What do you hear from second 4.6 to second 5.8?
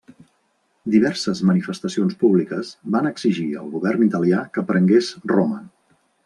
prengués Roma.